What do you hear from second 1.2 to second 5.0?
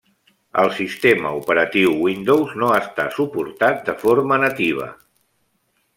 operatiu Windows no està suportat de forma nativa.